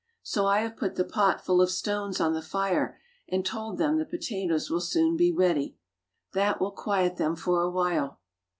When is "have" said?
0.61-0.77